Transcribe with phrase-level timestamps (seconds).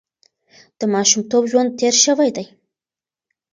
[0.79, 2.45] د ماشومتوب ژوند تېر شوی دی.